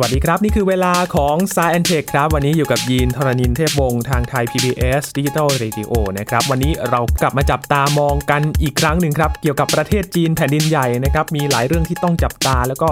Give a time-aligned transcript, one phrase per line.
[0.00, 12.88] สวัสดีครับ นี่คือเวลาของ s ายแอนเทคครับ วันนี้อยู่กับยีนทรณินเทพวงศ์ทางไทย PBS Digital Radio นะครับ วันนี้เรากลับมาจับตามองกันอีกครั้งหนึ่งครับ เกี่ยวกับประเทศจีนแผ่นดินใหญ่นะครับ มีหลายเรื่องที่ต้องจับตาแล้วก็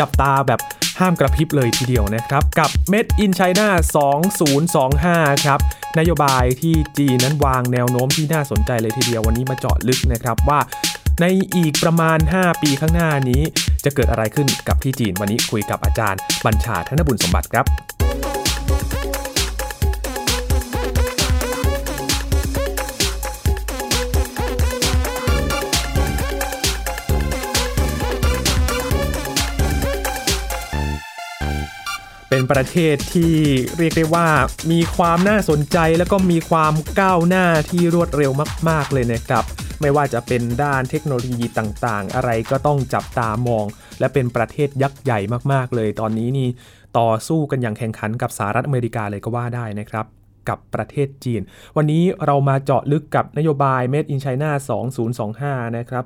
[0.00, 0.60] จับตาแบบ
[1.00, 3.68] ห้ามกระพริบเลยทีเดียวนะครับ กับ Made in China
[4.56, 5.60] 2025 ครับ
[5.98, 10.60] นโยบายที่จีนนั้นวางแนวโน้มที่น่าสนใจเลยทีเดียววันนี้มาเจาะลึกนะครับว่า
[11.20, 11.26] ใน
[11.56, 13.42] อีกประมาณ 5 ปีข้างหน้านี้
[13.86, 17.66] จะเกิดอะไรขึ้นกับที่จีนวันนี้คุยกับอาจารย์บัญชาธนบุญสมบัติครับ
[32.30, 33.34] เป็นประเทศที่
[33.78, 34.28] เรียกได้ว่า
[34.72, 38.30] มีความน่าสนใจแล้วก็มีความก้าวหน้าที่รวดเร็ว
[38.68, 39.44] มาก ๆ เลยนะครับ
[39.80, 43.66] ไม่ว่าจะเป็นด้านเทคโนโลยีต่างๆ อะไรก็ต้องจับตามอง
[44.00, 45.18] และเป็นประเทศยักษ์ใหญ่
[45.52, 46.48] มากๆเลย ตอนนี้นี่
[46.98, 50.06] ต่อสู้กันอย่างแข่งขันกับสหรัฐอเมริกาเลยก็ว่าได้นะครับ
[50.48, 51.40] กับประเทศจีน
[51.76, 54.50] วันนี้เรามาเจาะลึกกับนโยบาย Made in China
[55.14, 56.04] 2025 นะครับ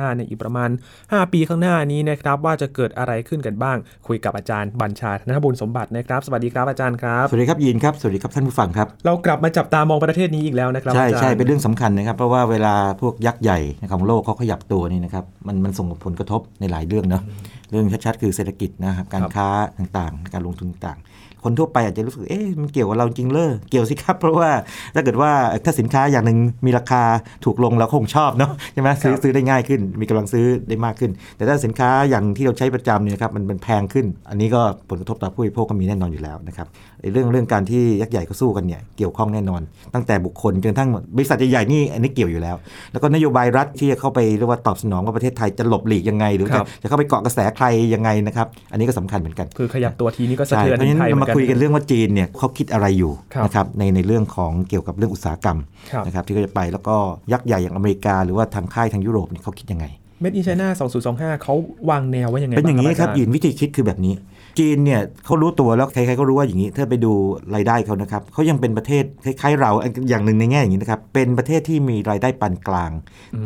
[0.00, 3.76] 2025 ในอีกประมาณ 5 ปีข้างหน้านี้นะครับ ว่าจะเกิดอะไรขึ้นกันบ้าง
[4.06, 13.58] คุยกับอาจารย์บัญชาธนบุญสมบัตินะครับ สวัสดีครับอาจารย์ครับ สวัสดีครับยีนครับ สวัสดีครับท่านผู้ฟังครับ เรากลับมาจับตามองประเทศนี้อีกแล้วนะครับ ใช่อาจารย์ใช่เป็นเรื่องสำคัญนะครับ เพราะว่าเวลาพวกยักษ์ใหญ่
[13.92, 17.22] ของโลกเขาขยับตัวนี่นะครับ มันมันส่งผลกระทบในหลายเรื่องเนาะ
[17.70, 19.48] เรื่องชัดๆคือเศรษฐกิจนะครับ การค้า
[19.78, 24.50] ต่างๆ การลงทุนต่างๆ คนทั่วไปอาจจะรู้สึกเอ๊ะมันเกี่ยวกับเราจริงเลอเกี่ยวสิครับ เพราะว่า
[24.94, 25.32] ถ้าเกิดว่า
[25.64, 27.02] ถ้าสินค้าอย่างหนึ่งมีราคา
[27.44, 36.66] ถูกลงเราคงชอบเนาะใช่ไหมซื้อซื้อได้ง่ายขึ้น มีกำลังซื้อได้มากขึ้น แต่ถ้าสินค้าอย่างที่เราใช้ประจำเนี่ยครับมันมันแพงขึ้น อันนี้ก็ผลกระทบต่อผู้บริโภคก็มีแน่นอนอยู่แล้วนะครับ
[37.00, 39.60] ไอ้เรื่องเรื่องการที่ยักษ์ใหญ่เขาสู้กันเนี่ยเกี่ยวข้องแน่นอน
[39.94, 42.56] ตั้งแต่บุคคลจนกระทั่งบริษัทใหญ่ๆนี่อันนี้เกี่ยวอยู่แล้ว
[42.92, 55.58] แล้วก็นโยบายรัฐที่จะเข้าไปเรียกว่าตอบสนองว่าประเทศไทยจะหลบหลีกยังไง หรือครัจะบจะเข้าไปเกาะกระแสใครยังไงนะครับอันนี้ก็สำคัญเหมือนกัน คือขยับตัวทีนี้ก็สะใช่เทือนเพราะฉะนั้นไทยเราเหมืมาอนกันคุยกันเรื่องว่าจีนเนี่ยเขาคิดอะไรอยู่ครับนะครับในในเรื่องของเกี่ยวกับเรื่องอุตสาหกรรม
[55.90, 56.96] ครับนะครับที่เขาจะไปแล้วก็
[57.32, 59.86] ยักษ์ใหญ่อย่างอเมริกา หรือว่าทางค่ายทางยุโรปเนี่ยเขาคิดยังไง
[60.22, 60.68] Made in China
[61.06, 61.54] 2025 เขา
[61.90, 64.14] วางแนวไว้ยังไงเป็นอย่างนี้นี้ครับยินวิธีคิดคือแบบนี้
[64.58, 67.12] จีนเนี่ยเขารู้ตัวแล้วใครๆก็รู้ว่าอย่างนี้ ถ้าไปดู
[67.54, 69.70] รายได้เขานะครับเขายังเป็นประเทศคล้ายๆเรา
[70.08, 72.90] อย่างหนึ่งในแง่อย่างนี้นะครับเป็นประเทศที่มีรายได้ปานกลาง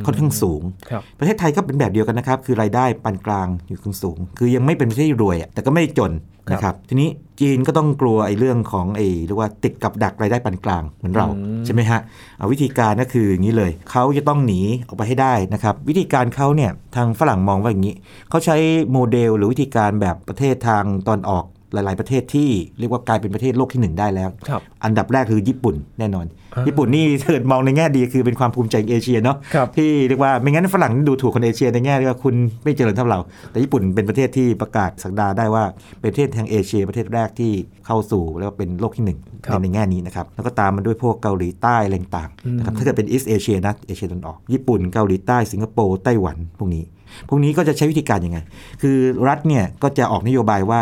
[0.06, 6.12] ค่อนข้างสูงครับประเทศไทยก็เป็นแบบเดียวกันนะครับคือรายได้ปานกลางอยู่ค่อนสูง คือยังไม่เป็นประเทศที่รวยอะแต่ก็ไม่ได้จน
[6.52, 7.08] นะครับทีนี้
[7.40, 12.00] จีนก็ต้องกลัวไอ้เรื่องของไอ้เรียกว่าติดกับดักรายได้ปานกลางเหมือนเราอืมใช่ไหมฮะ
[12.38, 17.94] เอาวิธีการก็คืออย่างนี้เลยเขาจะต้องหนีออกไปให้ได้นะครับวิธีการเขาเนี่ยทางฝรั่งมองว่าอย่างนี้
[18.28, 18.56] เขาใช้
[18.92, 22.48] โมเดลหรือวิธีการแบบประเทศทางตะวันออก หลาย ๆ ประเทศที่
[22.78, 32.34] เรียกว่ากลายเป็นประเทศโลกที่หนึ่งได้แล้วครับอันดับแรกคือญี่ปุ่นแน่นอนอ่าญี่ปุ่นนี่ถ้าเกิดมองในแง่ดีคือเป็นความภูมิใจของเอเชียเนาะครับที่เรียกว่าไม่งั้นฝรั่งดูถูกคนเอเชียในแง่ที่ว่าคุณ
[32.64, 33.20] ไม่เจริญเท่าเรา
[33.50, 35.64] แต่ญี่ปุ่นเป็นประเทศที่ประกาศศักดาได้ว่า
[36.00, 37.52] เป็นประเทศทางเอเชีย ประเทศแรกที่
[37.86, 46.84] เข้าสู่แล้วว่าเป็นโลกที่หนึ่งครับในแง่นี้นะครับแล้วก็ตามมาด้วยพวกเกาหลีใต้อะไรต่างๆนะครับถ้าเกิดเป็นอีสเอเชียนะเอเชียตะวันออก ญี่ปุ่นเกาหลีใต้สิงคโปร์ไต้หวันพวกนี้
[47.28, 48.38] พวกนี้ก็จะใช้วิธีการยังไง
[48.82, 48.96] คือ
[49.28, 50.80] รัฐเนี่ยก็จะออกนโยบายว่า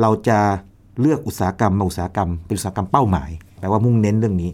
[0.00, 0.38] เราจะ
[1.00, 3.30] เลือกอุตสาหกรรมมาอุตสาหกรรม เป็นอุตสาหกรรมเป้าหมาย
[3.60, 4.50] แปลว่ามุ่งเน้นเรื่องนี้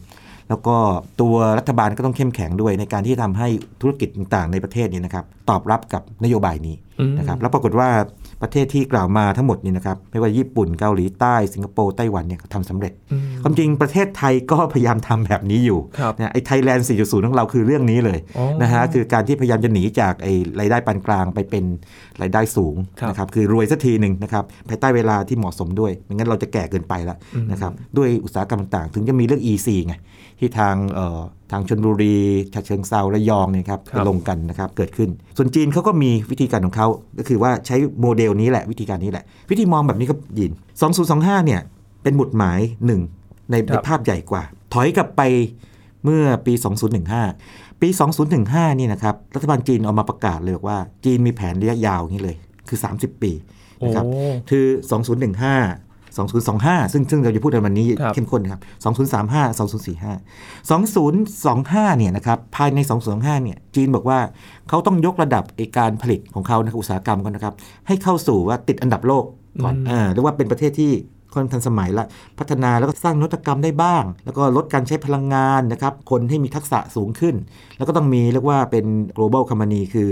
[0.48, 0.76] แล้วก็
[1.20, 3.48] ตัวรัฐบาลก็ต้องเข้มแข็งด้วยในการที่ทำให้
[3.80, 6.76] ธุรกิจต่างๆ ในประเทศนี้นะครับตอบรับกับนโยบายนี้
[7.18, 7.88] นะครับแล้วปรากฏว่า
[8.42, 21.64] ประเทศที่กล่าวมาทั้งหมดนี่นะครับไม่ว่าญี่ปุ่นเกาหลีใต้สิงคโปร์ไต้หวันเนี่ยทำสำเร็จอืมความจริงประเทศไทยก็พยายามทำแบบนี้อยู่ครับนะไอ้ไทยแลนด์ 4.0 ของเราคือเรื่องนี้เลยอ๋อนะฮะคือการที่พยายามจะหนีจากไอ้รายได้ปานกลางไปเป็น
[22.22, 27.16] รายได้สูงครับนะครับคือรวยสักทีหนึ่งนะครับภายใต้เวลาที่เหมาะสมด้วยไม่งั้นเราจะแก่เกินไปแล้ว
[27.50, 29.94] นะครับด้วยอุตสาหกรรมต่างๆ ถึงจะมีเรื่อง EC ไง
[30.38, 31.20] ที่ทางเอ่อ
[31.52, 32.16] ทางชนบุรี
[32.54, 36.86] ฉะเชิงเซาระยองเนี่ยครับครับไปลงกันนะครับเกิดขึ้น ส่วนจีนเขาก็มีวิธีการของเขา
[37.18, 40.52] ก็คือว่าใช้โมเดลนี้แหละวิธีการนี้แหละ วิธีมองแบบนี้ครับยิน
[40.98, 41.60] 2025 เนี่ย
[42.02, 43.00] เป็นหมุดหมายหนึ่ง
[43.50, 44.42] ในครัในบภาพใหญ่กว่า
[44.72, 45.22] ถอยกลับไป
[46.04, 46.52] เมื่อปี
[47.16, 47.88] 2015 ปี
[48.34, 52.36] 2015 นี่นะครับรัฐบาลจีนออกมาประกาศเลยบอกว่าจีนมีแผนระยะยาวอย่างนี้เลย
[52.68, 53.32] คือ 30 ปี
[53.84, 54.66] นะครับโอ้คือ
[55.26, 55.85] 2015
[56.16, 58.60] 2025 ซึ่งซึ่งเราจะพูดกันวันนี้ครับเข้มข้นนะครับ
[59.30, 62.78] 2035 2045 2025 เนี่ยนะครับ ภายใน
[63.12, 64.18] 2025 เนี่ย จีนบอกว่า
[64.68, 67.54] เขาต้องยกระดับไอการผลิตของเขานะครับอุตสาหกรรมกันนะครับ
[67.86, 69.24] ให้เข้าสู่ว่าติดอันดับโลก
[69.62, 70.92] ก่อนอืมอ่าเรียกว่าเป็นประเทศที่
[71.34, 72.06] ค่อนข้างทันสมัยละ
[72.38, 77.34] พัฒนาแล้วก็สร้างนวัตกรรมได้บ้าง แล้วก็ลดการใช้พลังงานนะครับ คนให้มีทักษะสูงขึ้น
[77.76, 78.86] แล้วก็ต้องมีเรียกว่าเป็น
[79.16, 80.10] global company คือ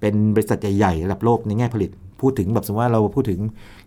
[0.00, 1.90] เป็นบริษัทใหญ่ๆระดับโลกในแง่ผลิต
[2.22, 3.40] พูดถึงแบบสมมติว่าเราพูดถึง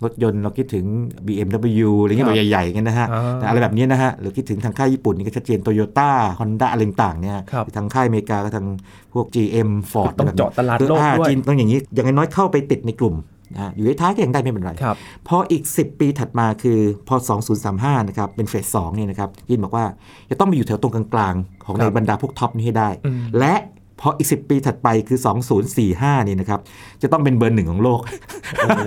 [0.04, 0.86] รถยนต์เราคิดถึง
[1.26, 6.10] BMW อะไรเงี้ยครัแบบบใหญ่ๆกันนะฮะอ่าแต่อะไรแบบนี้นะฮะหรือคิดถึงทางค่ายญี่ปุ่นนี่ก็ชัดเจนโตโยต้า
[6.40, 8.66] ฮอนด้าอะไรต่างๆเนี่ยครับทางค่ายอเมริกาก็ทาง
[9.14, 13.16] พวก GM Ford ต้องเจาะตลาดโลกอ่ด้วยจีนต้องอย่างนี้อย่างน้อยๆเข้าไปติดในกลุ่ม
[13.54, 14.96] นะฮะอยู่ในท้ายก็ยังได้ไม่เป็นไรครับ
[15.28, 17.16] พออีก 10 ปีถัดมาคือพอ
[17.62, 19.86] 2035 นะครับ เป็นเฟส2เนี่ยนะครับยินบอกว่า
[20.30, 23.54] จะต้องไปอยู่แถวตรงกลางๆ ของคในรับบรรดาพวกท็อปนี้ให้ได้อืมและ
[24.02, 25.20] พออีก 10 ปีถัดไปคือ
[25.74, 26.60] 2045 นี่นะครับ
[27.02, 28.00] จะต้องเป็นเบอร์หนึ่งของโลก
[28.58, 28.82] โอ้โห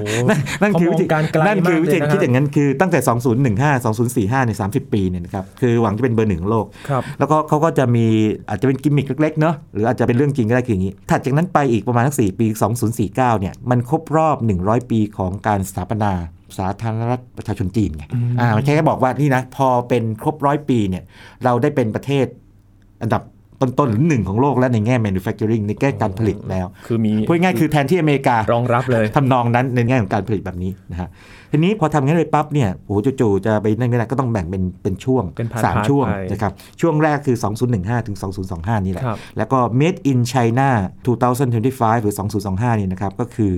[0.63, 8.07] นั่นคือเขามวิองธีการไกลนั่นคือมากวิเลยธีนะคิดฮะอย่างนั้นคือตั้งแต่ 2015 2045ในย30 ปีเนี่ยนะครับ คือหวังจะเป็นเบอร์หนึ่งของโลกครับแล้วก็เขาก็จะมี
[8.49, 12.47] อาจจะเป็นกิมมิคเล็กๆเนาะหรืออาจจะเป็นเรื่องจริงก็ได้คืออย่างนี้ ถัดจากนั้นไปอีกประมาณสักสปี
[12.95, 16.13] 2049 เนี่ยมันครบรอบ 100 ปีของการสถาปนา
[16.59, 18.05] สาธารณรัฐประชาชนจีนไง
[18.41, 21.03] อ่ามันแค่บอกว่านี่นะพอเป็นครบร้อยปีเนี่ย
[21.45, 22.27] เราได้เป็นประเทศ
[23.03, 23.23] อันดับ
[23.61, 31.09] ต้นๆหรือหนึ่งของโลกและในแง่ manufacturing ในแง่การผลิตแล้ว คือมีพูดง่ายๆคือแทนที่อเมริการองรับเลยทำนองนั้นในแง่ของการผลิตแบบนี้นะฮะ
[31.53, 37.37] ทีนี้พอทำงั้นไปปั๊บเนี่ยโอ้โหจู่ๆจะไปนั่นไม่ได้ก็ต้องแบ่งเป็นเป็นช่วงเป็น part สาม part ช่วงไปนะครับช่วงแรกคือ
[37.73, 38.17] 2015 ถึง
[38.53, 40.69] 2025 นี่แหละครับแล้วก็ Made in China
[41.35, 42.15] 2025 หรือ
[42.47, 43.53] 2025 นี่นะครับก็คือ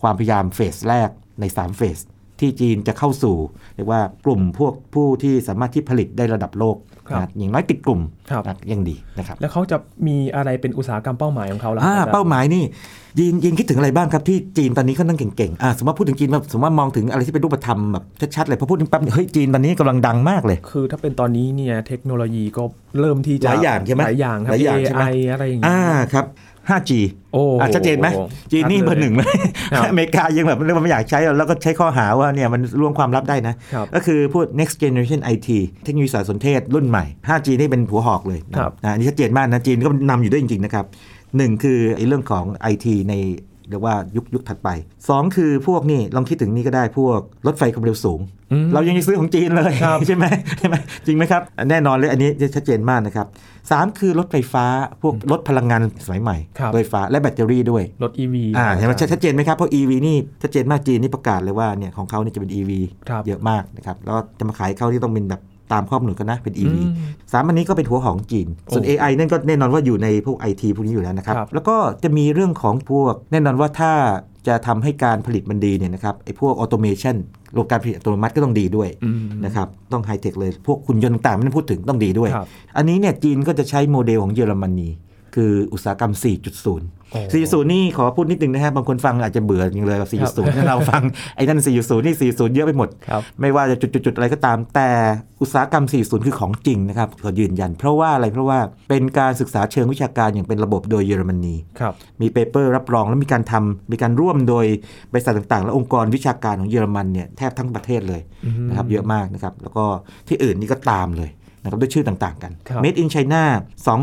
[0.00, 1.08] ความพยายามเฟสแรก
[1.40, 1.98] ใน 3 เฟส
[2.42, 3.36] ที่จีนจะเข้าสู่
[3.76, 6.76] เรียกว่ากลุ่มพวกผู้ที่สามารถที่ผลิตได้ระดับโลก
[7.08, 8.00] ครับนะอย่างน้อยติดกลุ่ม
[8.30, 12.64] ครับนะยังดีนะครับ แล้วเขาจะมีอะไรเป็นอุตสาหกรรมเป้าหมายของเขาล่ะอ่าอจรย์เป้าหมายนี่
[13.18, 18.04] ยินยินคิดถึงอะไรบ้างครับที่จีนตอนนี้เขานั่งเก่งๆอ่าสมมติว่าพูดถึงจีนแบบสมมติว่ามองถึงอะไรที่เป็นรูปธรรมแบบ
[18.36, 22.62] ชัดๆเลยพอพูดถึงปั๊บเฮ้ยจีนตอนนี้กำลังดังมากเลย คือถ้าเป็นตอนนี้เนี่ยเทคโนโลยีก็
[23.00, 26.24] เริ่มที่จะหลายอย่างใช่ไหมหลายอย่างครับหลายอย่างใช่ไหม AI อะไรอย่างเงี้อ่ายครับ
[26.70, 26.90] 5G
[27.32, 28.08] โอ้อะชัดเจนไหม
[28.52, 29.28] จีนนี่เบอร์หนึ่งเลย
[29.76, 35.48] ครับอเมริกายังแบบเรียกว่าไม่อยากใช้ แล้วก็ใช้ข้อหาว่าเนี่ยมันล่วงความลับได้นะครับก็คือพูด next generation IT
[35.84, 40.84] เทคโนโลยีสารสนเทศรุ่นใหม่ 5G นี่เป็นหัวหอกเลยนะครับอะอันนี้ชัดเจนมากนะ จีนก็นำอยู่ด้วยจริง ๆ นะครับ
[41.36, 43.14] หนึ่งคือไอ้เรื่องของ IT ใน
[43.68, 44.68] เรียกว่ายุคยุคถัดไป
[45.06, 48.20] 2 คือพวกนี่ลองคิดถึงนี่ก็ได้พวกรถไฟความเร็วสูง
[48.52, 50.24] อืมเรายังจะซื้อของจีนเลยครับใช่ไหม
[50.58, 50.74] ใช่ไหม
[51.06, 53.26] จริงไหมครับ แน่นอนเลยอันนี้ชัดเจนมากนะครับ
[53.70, 54.64] สามคือรถไฟฟ้า
[55.02, 62.70] พวกรถพลังงานสมัยใหม่ครับรถไฟฟ้าและแบตเตอรี่ด้วย รถ EV อ่าเห็นไหมครับชัดเจนไหมครับเพราะ EV นี่ชัดเจนมากจีนนี่ประกาศเลยว่าเนี่ยของเขาเนี่ยจะเป็น EV
[63.08, 65.40] ครับเยอะมากนะครับแล้วจะมาขายเขาที่ต้องเป็นแบบ
[65.72, 66.88] ตามข้อกำหนดกันนะเป็น EV อืม
[67.32, 73.92] สามอันนี้ก็เป็นหัวของจีน ส่วนโอ้ AI นั่นก็แน่นอนว่าอยู่ในพวก IT พวกนี้อยู่แล้วนะครับครับแล้วก็จะมีเรื่องของพวกแน่นอนว่าถ้า
[74.48, 77.16] จะทำให้การผลิตมันดีเนี่ยนะครับไอ้พวก automation
[77.54, 82.46] ระบบการผลิตอัตโนมัติก็ต้องดีด้วยอืมนะครับต้องไฮเทคเลย พวกหุ่นยนต์ต่างๆไม่ต้องพูดถึงต้องดีด้วยครับ
[82.76, 84.88] อันนี้เนี่ยจีนก็จะใช้โมเดลของเยอรมนี
[85.34, 86.22] คืออุตสาหกรรม 4.0
[87.12, 91.02] โอ้4.0 นี่ขอพูดนิดนึงนะฮะบางคนฟังอาจจะเบื่อจริงเลยกับครับ4.0ถ้าเราฟัง
[91.36, 94.90] ไอ้นั่น 4.0 นี่ 4.0 เยอะไปหมดครับไม่ว่าจะจุดๆๆอะไรก็ตาม แต่
[95.42, 98.58] อุตสาหกรรม 4.0 คือของจริงนะครับขอยืนยัน เพราะว่าอะไรเพราะว่า
[98.88, 104.66] เป็นการศึกษาเชิงวิชาการอย่างเป็นระบบโดยเยอรมนีครับมี paper รับรองแล้วมีการทำมีการร่วมโดย
[105.12, 109.84] บริษัทต่างๆ และองค์กรวิชาการของเยอรมันเนี่ยแทบทั้งประเทศเลยอืมนะครับเยอะมากนะครับแล้วก็
[110.28, 111.30] ที่อื่นนี่ก็ตามเลย
[111.62, 113.42] นะครับด้วยชื่อต่างๆกันครับ Made in China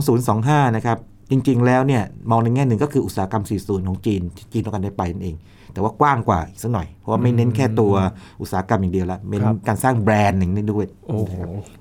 [0.08, 0.98] 2025 นะครับ
[1.32, 5.36] จริง ๆ แล้วเนี่ยมองในแง่หนึ่งก็คืออุตสาหกรรม 4.0 ของจีนที่จีนต้องการได้ไปนั่นเอง
[5.74, 7.94] แต่ว่ากว้างกว่าอีกสักหน่อย เพราะว่าไม่เน้นแค่ตัว
[8.42, 11.34] อุตสาหกรรมอย่างเดียวละเน้นครับการสร้างแบรนด์หนึ่งนี่ด้วยโอ้โห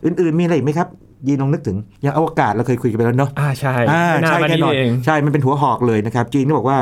[0.04, 0.88] อื่นๆมีอะไรอีกไหมครับ
[1.26, 6.78] ยีนลองนึกถึงอย่างอวกาศเราเคยคุยกันไปแล้วเนาะอ่าใช่อ่าไม่นานใช่มาแน่นี้นอนเองใช่ มันเป็นหัวหอกเลยนะครับ จีนก็บอกว่า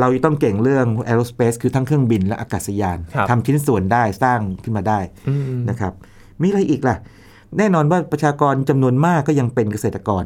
[0.00, 5.92] เราต้องเก่งเรื่อง aerospace คือทั้งเครื่องบินและอากาศยานครับทำชิ้นส่วนได้สร้างขึ้นมาได้อืมนะครับ
[6.40, 6.96] มีอะไรอีกล่ะ
[7.58, 10.24] แน่นอนว่าประชากรจำนวนมากก็ยังเป็นเกษตรกร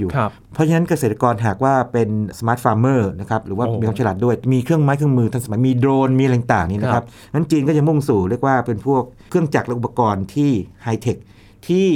[0.00, 2.08] อยู่ครับเพราะฉะนั้นเกษตรกรหากว่าเป็น
[2.38, 10.50] smart farmer นะครับหรือว่าโอ้มีความฉลาดด้วย มีเครื่องไม้เครื่องมือทันสมัยมีโดรนมีอะไรต่างๆนี่นะคครับนั้นจีนก็จะมุ่งสู่เรียกว่าเป็นพวกเครื่องจักรและอุปกรณ์ที่
[10.84, 11.16] ไฮเทค
[11.68, 11.86] ที่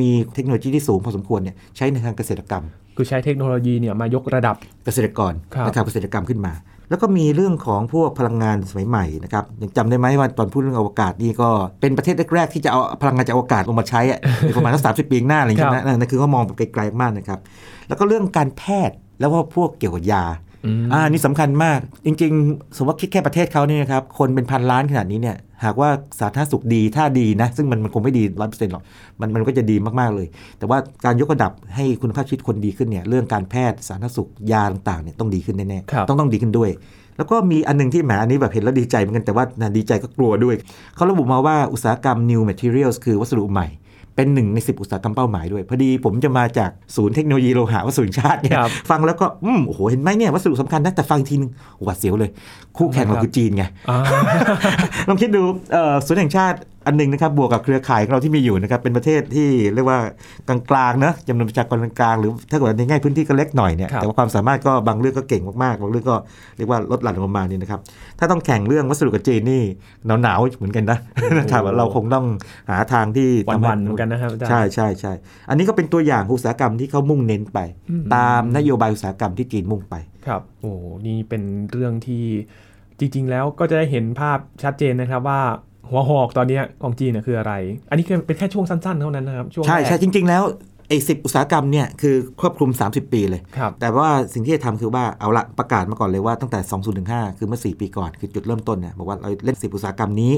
[0.00, 2.64] มีเทคโนโลยีที่สูงพอสมควรเนี่ยใช้ในทางเกษตรกรรม
[2.96, 6.52] คือใช้เทคโนโลยีเนี่ยมายกระดับเกษตรกรครับนะครับเกษตรกรรมขึ้นมา
[6.88, 11.48] แล้วก็มีเรื่องของพวกพลังงานสมัยใหม่นะครับยังจำได้ไหมว่าตอนพูดเรื่องอวกาศนี่ก็
[11.80, 17.40] เป็นประเทศแรกๆที่จะเอาพลังงานจากอวกาศลงมาใช้อะในประมาณสักสามสิบปีหน้าอะไรอย่างเงี้ยนะนั่นคือเขามองแบบไกลๆมากนะครับ
[17.88, 20.24] แล้วก็เรื่องการแพทย์แล้วก็พวกเกี่ยวกับยา
[20.66, 28.82] อืมอ่านี่สำคัญมาก จริง ๆ สมมติว่าคิดแค่ประเทศเขาเนี่ยนะครับ คนเป็นพันล้านขนาดนี้เนี่ย หากว่าสาธารณสุขดี ถ้าดีนะ ซึ่งมันมันคงไม่ดีร้อยเปอร์เซ็นต์หรอก
[29.20, 30.26] มันมันก็จะดีมาก ๆ เลย
[30.58, 36.70] แต่ว่าการยกระดับให้คุณภาพชีวิตคนดีขึ้นเนี่ย เรื่องการแพทย์สาธารณสุขยาต่างๆเนี่ยต้องดีขึ้นแน่ครับๆต้องต้องดีขึ้นด้วย
[37.16, 40.54] แล้วก็มีอันหนึงที่แหมอันนี้แบบเห็นแล้วดีใจเหมือนกัน แต่ว่านะดีใจก็กลัวด้วย
[40.94, 43.66] เขาระบุมาว่าอุตสาหกรรม new materials คือวัสดุใหม่
[44.18, 51.50] เป็นหนึ่งใน 10 อุตสาหกรรมเป้าหมายด้วย พอดีผมจะมาจากศูนย์เทคโนโลยีโลหะวัสดุแห่งชาติเนี่ยครับฟังแล้วก็อืมโอ้โหเห็นไหมเนี่ยวัสดุสำคัญนะแต่ฟังอีกทีนึง
[51.82, 52.30] หวาดเสียวเลย
[52.76, 53.98] คู่แข่งเราคือจีนไงอ่า
[55.08, 56.58] ลองคิดดูเอ่อศูนย์แห่งชาติ
[56.88, 59.98] อันหนึ่งนะครับบวกกับเครือข่ายของเราที่มีอยู่นะครับเป็นประเทศที่เรียกว่า
[60.48, 66.16] กลางๆเนอะจำนวนประชากรกลางๆหรือถ้าเกิดในแง่พื้นที่ก็เล็กหน่อยเนี่ยครับแต่ว่าความสามารถก็บางเรื่องก็เก่งมากๆบางเรื่องก็
[66.56, 67.80] เรียกว่าลดหลั่นลงมานี่นะครับ
[68.18, 69.62] ถ้าต้องแข่งเรื่องวัสดุกับจีนนี่
[70.22, 70.98] หนาวๆเหมือนกันนะ
[71.38, 72.26] นะครับเราคงต้อง
[72.70, 75.12] หาทางที่ทำให้วันๆเหมือนกันนะครับอาจารย์ใช่ใช่ใช่
[75.48, 77.58] อันนี้ก็เป็นตัวอย่างอุตสาหกรรมที่เขามุ่งเน้นไป
[77.90, 79.94] อืมตามนโยบายอุตสาหกรรมที่จีนมุ่งไป
[80.26, 82.24] ครับโอ้โหนี่เป็นเรื่องที่
[82.98, 85.40] จริงๆ แล้วก็จะได้เห็นภาพชัดเจนนะครับว่า
[85.90, 87.52] หัวหอกตอนนี้ของจีนเนี่ยคืออะไร
[87.90, 90.42] อันนี้เป็นแค่ช่วงสั้นๆ เท่านั้นนะครับช่วงใช่แรกใช่จริง ๆ แล้ว
[90.88, 96.60] ไอ้สิอุตสาหกรรมเนี่ยคือครอบคลุม 30 ปีเลยครับแต่ว่าสิ่งที่จะทำคือว่าเอาละประกาศมาก่อนเลยว่าตั้งแต่
[96.98, 100.32] 2015 คือเมื่อ 4 ปีก่อนคือจุดเริ่มต้นเนี่ยบอกว่าเราเล่น 10 อุตสาหกรรมนี้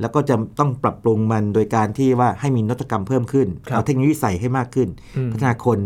[0.00, 5.78] แล้วก็จะต้องปรับปรุงมันโดยการที่ว่าให้มีนวัตกรรมเพิ่มขึ้นครับเอาเทคโนโลยีใส่ให้มากขึ้นอืมพัฒนาคน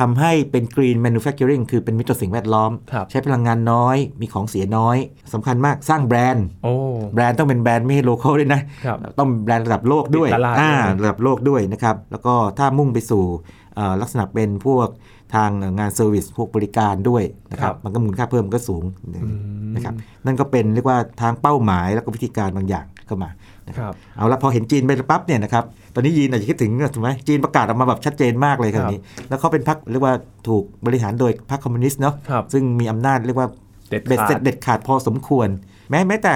[0.00, 4.96] ทำให้เป็น green manufacturing คือเป็นมิตรต่อสิ่งแวดล้อมครับใช้พลังงานน้อย มีของเสียน้อย
[5.32, 6.72] สำคัญมากสร้างแบรนด์โอ้
[7.14, 13.51] แบรนด์ต้องเป็นแบรนด์ไม่ให้ local ด้วยนะครับต้องแบรนด์ระดับโลกด้วยติดตลาดอ่าด้วยระดับโลกด้วยนะครับแล้วก็ถ้ามุ่งไปสู่เอ่อ
[14.00, 14.88] ลักษณะเป็นพวก
[15.34, 18.84] ทางงาน service พวกบริการด้วยนะครับมันก็มูลค่าเพิ่มมันก็สูง
[19.74, 23.30] นะครับนั่นก็เป็นเรียกว่าทางเป้าหมายแล้วก็วิธีการบางอย่างเข้ามา
[23.68, 25.64] นะครับครับเอาละพอเห็นจีนไปปั๊บเนี่ยนะครับ
[25.94, 30.14] ตอนนี้ยีนอาจจะคิดถึงถูกไหมจีนประกาศออกมาแบบชัดเจนมากเลยคราวนี้ แล้วเขาเป็นพรรคเรียกว่า
[30.48, 33.48] ถูกบริหารโดยพรรคคอมมิวนิสต์เนาะครับซึ่งมีอำนาจเรียกว่า
[33.90, 35.48] เด็ดเบ็ดขาเสร็ดจเด็ดขาดพอสมควร
[35.90, 36.34] แม้แม้แต่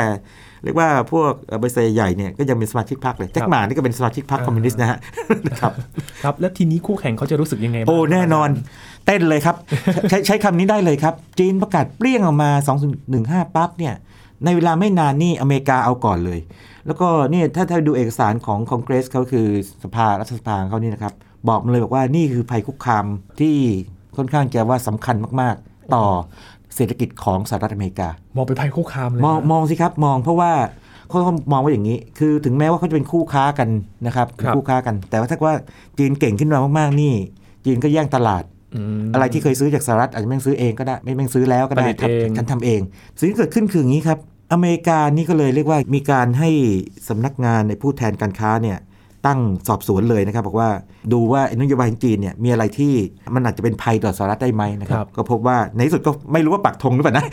[0.66, 4.98] เรียกว่าพวกเอ่อบริษัทใหญ่เนี่ยก็ยังเป็นสมาชิกพรรคเลยแจ็คหมานี่ก็เป็นสมาชิกพรรคคอมมิวนิสต์นะฮะ
[5.48, 5.72] นะครับ
[6.24, 8.48] ครับ แล้วทีนี้คู่แข่งเขาจะรู้สึกยังไงบ้างโอ้แน่นอน
[9.06, 9.56] เต้นเลยครับ
[10.10, 12.50] ใช้ใช้คำนี้ได้เลยครับ จีนประกาศเปรี้ยงออกมา
[13.02, 13.94] 2015 ปั๊บเนี่ย
[14.44, 16.40] ในเวลาไม่นานนี่อเมริกาเอาก่อนเลย
[16.86, 19.46] แล้วก็เนี่ยถ้าถ้าดูเอกสารของคอนเกรสเขาคือ
[19.84, 21.14] สภารัฐสภาของเขานี่นะครับ
[21.48, 23.04] บอกมาเลยบอกว่านี่คือภัยคุกคาม
[23.40, 23.56] ที่
[24.16, 26.06] ค่อนข้างจะว่าสำคัญมาก ๆ ต่อ
[26.76, 30.52] เศรษฐกิจของสหรัฐอเมริกา มองเป็นภัยคุกคามเลยมองนะมองสิครับมองเพราะว่า
[31.08, 33.68] เขาเขามองว่าอย่างนี้ คือถึงแม้ว่าเขาจะเป็นคู่ค้ากัน
[34.06, 35.54] นะครับเป็นคู่ค้ากัน แต่ว่าถ้าว่า
[35.98, 37.14] จีนเก่งขึ้นมามากๆนี่
[37.64, 42.80] จีนก็แย่งตลาดอืมอะไรที่เคยซื้อจากสหรัฐอาจจะไม่ต้องซื้อเองก็ได้ไม่ไม่ต้องซื้อแล้วก็ได้ผลิตเองฉันทำเอง
[43.18, 44.18] สิ่งที่เกิดขึ้นคืออย่างนี้ครับ
[44.52, 46.50] อเมริกานี่ก็เลยเรียกว่ามีการให้
[47.08, 48.78] สำนักงานในผู้แทนการค้าเนี่ย
[49.26, 50.68] ตั้งสอบสวนเลยนะครับ บอกว่า
[51.12, 52.92] ดูว่าไอ้นโยบายของจีนเนี่ยมีอะไรที่
[53.34, 57.24] มันอาจจะเป็นภัยต่อสหรัฐได้ไหมนะครับ ก็พบว่าในที่สุดก็ไม่รู้ว่าปักธงหรือเปล่านะ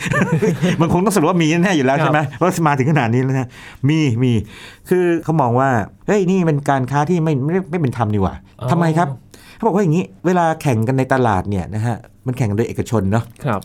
[0.80, 3.48] มันคงต้องสรุปว่ามีแน่ๆอยู่แล้วใช่ไหมเพราะมาถึงขนาดนี้แล้วนะ
[3.88, 4.32] มีมี
[4.88, 5.70] คือเขามองว่า
[6.06, 9.08] เฮ้ยนี่เป็นการค้าที่ไม่ไม่ไม่เป็นธรรมนี่หว่าอ๋อทำไมครับ
[9.54, 11.96] เขาบอกว่าอย่างนี้เวลาแข่งกันในตลาดเนี่ยนะฮะ
[12.26, 13.60] มันแข่งกันโดยเอกชนเนาะครับ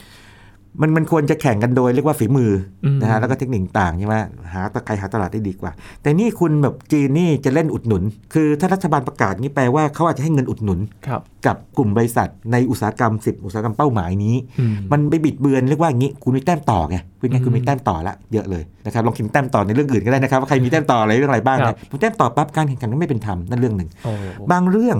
[0.81, 2.51] มันมันควรจะแข่งกันโดยเรียกว่าฝีมือ
[2.85, 4.15] อมนะฮะแล้วก็เทคนิคต่างใช่ไหม
[4.53, 5.71] หาตะใครหาตลาดได้ดีกว่า
[6.01, 24.11] แต่นี่คุณแบบจีนนี่จะเล่นอุดหนุน คือถ้ารัฐบาลประกาศนี้แปลว่าเขาอาจจะให้เงินอุดหนุนครับกับกลุ่มบริษัทในอุตสาหกรรม10อุตสาหกรรมเป้าหมายนี้อืมมันไปบิดเบือนเรียกว่าอย่างนี้คุณมีแต้มต่อไงพูดง่ายๆคุณมีแต้มต่อละเยอะเลยนะครับลองคิดแต้มต่อในเรื่องอื่นก็ได้นะครับว่าใครมีแต้มต่ออะไรเรื่องอะไรบ้างครันะบผมแต้มต่อปั๊บการแข่งขันก็ไม่เป็นธรรมนั่นเรื่องหนึ่งโอ้
[24.51, 24.97] บางเรื่อง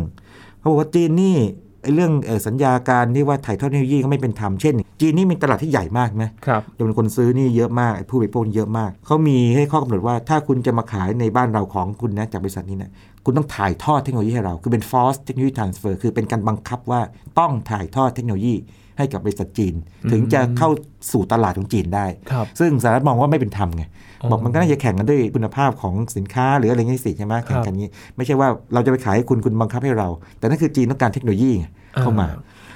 [0.59, 12.91] เขาบอกว่าจีนนี่ไอ้ เรื่องเอ่อสัญญาการที่ว่าถ่ายทอดเทคโนโลยีก็ไม่เป็นธรรม เช่น จีนนี่มีตลาดที่ใหญ่มากนะครับจำนวนคนซื้อนี่เยอะมากไอ้ผู้บริโภคนี่เยอะมาก เขามีให้ข้อกำหนดว่าถ้าคุณจะมาขายในบ้านเราของคุณนะจากบริษัทนี้นะ
[13.25, 17.01] คุณต้องถ่ายทอดเทคโนโลยีให้เรา คือเป็น force technology transfer คือเป็นการบังคับว่า
[17.39, 18.55] ต้องถ่ายทอดเทคโนโลยี
[18.97, 19.73] ให้กับบริษัทจีน
[20.11, 20.69] ถึงจะเข้า
[21.11, 30.07] สู่ตลาดของจีนได้ครับซึ่งสหรัฐมองว่าไม่เป็นธรรมไงอ๋อ บอกมันก็น่าจะแข่งกันด้วยคุณภาพของสินค้าหรืออะไรเงี้ยสิใช่ไหมแข่งกันนี้ ไม่ใช่ว่าเราจะไปขายให้คุณคุณบังคับให้เรา
[30.39, 31.65] แต่นั่นคือจีนต้องการเทคโนโลยีไง
[32.01, 32.27] เข้ามา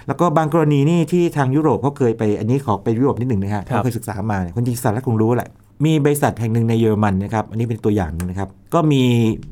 [0.08, 5.50] แล้วก็บางกรณีนี่ที่ทางยุโรปเขาเคยไปอันนี้ขอไปยุโรปนิดหนึ่งนะฮะครับเขาเคยศึกษามาเนี่ยคนจริงสหรัฐคงรู้แหละ
[5.86, 9.02] มีบริษัทแห่งหนึ่งในเยอรมันนะครับอันนี้เป็นตัวอย่างหนึงนะครับก็มี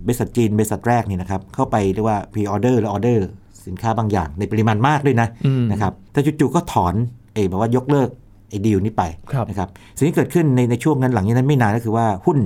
[0.05, 3.19] บริษัทจีนบริษัทแรกนี่นะครับเข้าไปเรียกว่า pre order หรือ order
[3.67, 6.93] สินค้าบางอย่างในปริมาณมากด้วยนะอืมนะครับแต่จู่ๆก็ถอน
[7.33, 8.09] เออแบบว่ายกเลิก
[8.51, 9.03] ไอ้ดีลนี้ไป
[9.33, 12.37] ครับนะครับสิ่งที่เกิดขึ้นในในช่วงนั้นหลังจากนั้นไม่นานก็คือว่าหุ้น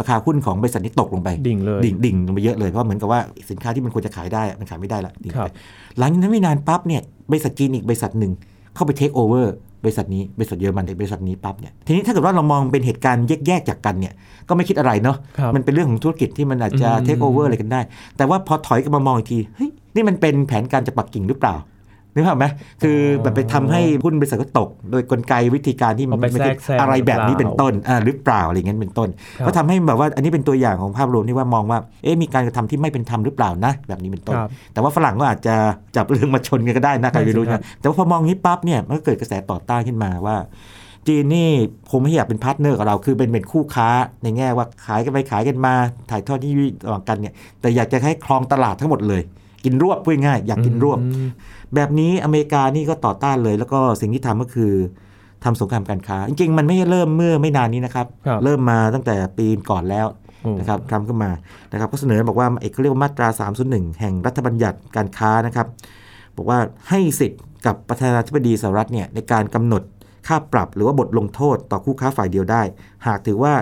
[0.00, 3.20] ราคาหุ้นของบริษัทนี้ตกลงไป ดิ่งเลยดิ่งดิ่งลงไปเยอะเลยเพราะเหมือนกับว่า
[3.50, 5.54] สินค้าที่มันควรจะขายได้อะมันขายไม่ได้ละดิ่งไปครับ
[5.98, 8.32] หลังจากนั้นไม่นานปั๊บเนี่ยบริษัทจีนอีกบริษัทหนึ่ง
[8.74, 14.12] เข้าไป take over บริษัทนี้บริษัทเยอรมันในบริษัทนี้ปั๊บเนี่ยทีนี้ถ้าเกิดว่าเรามองเป็นเหตุการณ์แยกๆจากกันเนี่ย
[14.48, 17.80] ก็ไม่คิดอะไรเนาะครับมันเป็นเรื่องของธุรกิจที่มันอาจจะอืม take over อะไรกันได้
[18.16, 21.54] แต่ว่าพอถอยกลับมามองอีกทีเฮ้ยนี่มันเป็นแผนการจากปักกิ่งหรือเปล่า
[22.14, 22.46] นึกภาพไหม
[22.82, 35.54] คือแบบไปทำให้หุ้นบริษัทก็ตก โดยกลไกวิธีการที่มันเอาไปไม่ได้แทรได้กแซงอะไรแบบนี้หรือเปล่าเป็นต้นอ่าหรือเปล่าอะไรอย่างนั้นเป็นต้นครับก็ทำให้แบบว่าอันนี้เป็นตัวอย่างของภาพรวมที่ว่ามองว่าเอ๊ะมีการกระทำที่ไม่เป็นธรรมหรือเปล่านะ แบบนี้เป็นต้นครับแต่ว่าฝรั่งก็อาจจะ
[35.96, 40.36] จับเรื่องมาชนกันก็ได้นะใครไม่รู้ใช่ครับนะแต่ว่าพอมองงี้ปั๊บเนี่ยมันก็เกิดกระแสต่อต้านขึ้นมาว่า
[41.08, 41.48] จีนนี่
[41.90, 43.88] คงไม่อยากเป็น partner กับเรา คือเป็นเป็นคู่ค้า
[44.22, 45.74] ในแง่ว่าขายกันไปขายกันมา
[46.10, 46.52] ถ่ายทอดที่
[46.86, 49.22] ระหว่างกันเนี่ย แต่อยากจะให้ครองตลาดทั้งหมดเลย
[49.64, 51.28] กินรวบพูดง่ายๆอยากกินรวบอืม
[51.74, 54.72] แบบนี้อเมริกานี่ก็ต่อต้านเลย แล้วก็สิ่งที่ทำก็คือ
[55.44, 60.06] ทำสงครามการค้า จริงๆ มันไม่ได้เริ่มเมื่อไม่นานนี้นะครับครับ เริ่มมาตั้งแต่ปีก่อนแล้ว
[60.42, 61.30] โอ้นะครับทำขึ้นมา
[61.72, 63.28] นะครับก็เสนอบอกว่าเอกเขาเรียกว่ามาตรา
[63.64, 65.66] 301 แห่งรัฐบัญญัติการค้านะครับ
[66.36, 69.82] บอกว่าให้สิทธิ์กับประธานาธิบดีสหรัฐเนี่ยในการกำหนด
[70.26, 72.62] ค่าปรับหรือว่าบทลงโทษต่อคู่ค้าฝ่ายเดียวได้
[73.06, 73.52] หากถือว่า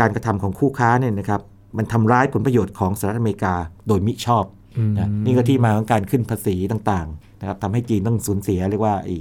[0.00, 1.40] การกระทำของคู่ค้าเนี่ยนะครับ
[1.76, 3.54] มันทำร้ายผลประโยชน์ของสหรัฐอเมริกา
[3.88, 4.61] โดยมิชอบอืม
[4.98, 9.16] นะนี่ก็ที่มาของการขึ้นภาษีต่างๆนะครับทำให้จีนต้องสูญเสียเรียกว่าไอ้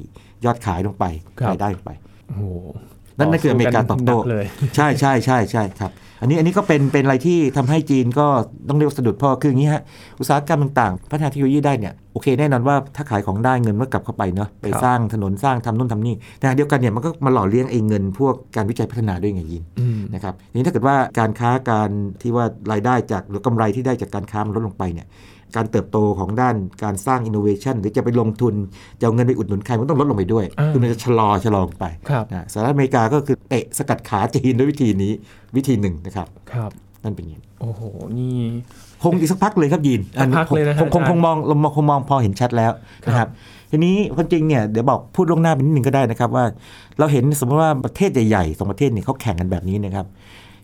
[0.45, 1.05] ยอดขายลงไป
[1.39, 1.91] ครับรายได้ลงไป
[2.27, 2.43] โอ้โห
[3.17, 5.91] นั่นนั่นคืออเมริกาตอบโต้หนัเลยใช่ใช่ใช่ใช่ครับ
[6.21, 8.27] อันนี้อันนี้ก็เป็นเป็นอะไรที่ทำให้จีนก็
[8.69, 9.81] ต้องเรียกว่าสะดุดเพราะคืออย่างนี้ฮะ
[10.19, 21.89] อุตสาหกรรมต่างๆ พัฒนาเทคโนโลยีได้เนี่ยโอเคแน่นอนว่าถ้าขายของได้เงินมันก็กลับเข้าไปเนาะไปครับสร้างถนนสร้างทำนู่นทำนี่แต่ขณะเดียวกันเนี่ยมันก็มาหล่อเลี้ยงไอ้เงิน พวกการวิจัยพัฒนาด้วยไงยินอืมนะครับทีนี้ถ้าเกิดว่าการค้าการ
[22.21, 25.07] ที่ว่ารายได้จากหรือกำไรที่ได้จากการค้ามันลดลงไปเนี่ย
[25.55, 28.53] การเติบโตของด้านการสร้างอินโนเวชันหรือจะไปลงทุน
[28.99, 35.11] จะเอาเงินไปอุดหนุนใครมันต้องลดลงไปด้วยอ่าคือมันจะชะลอชะลอลงไปครับนะสหรัฐอเมริกาก็คือเตะสกัดขาจีนด้วยวิธีนี้
[35.55, 36.71] วิธีหนึ่งนะครับครับ
[37.03, 37.81] นั่นเป็นอย่างนี้โอ้โห
[38.17, 38.37] นี่
[39.03, 42.71] คงอีกสักพักเลยครับยีนสักพักเลยนะคงคงอาจารย์คงมองเราคงมองพอเห็นชัดแล้ว
[43.07, 43.29] นะคครัรับบ
[43.71, 46.45] ทีนี้ความจริงเนี่ยเดี๋ยวบอกพูดล่วงหน้าไปนิดนึงก็ได้นะครับว่า
[46.99, 50.05] เราเห็นสมมติว่าประเทศใหญ่ๆสองประเทศเนี่ยเขาแข่งกันแบบนี้นะครับ